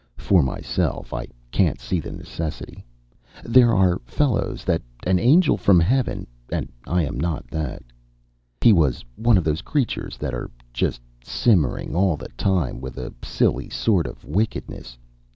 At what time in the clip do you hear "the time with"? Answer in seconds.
12.17-12.97